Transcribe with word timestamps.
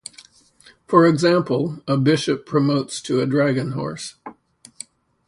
For 0.87 1.05
example, 1.05 1.83
a 1.87 1.95
bishop 1.95 2.43
promotes 2.47 3.01
to 3.03 3.21
a 3.21 3.27
dragon 3.27 3.73
horse. 3.73 4.15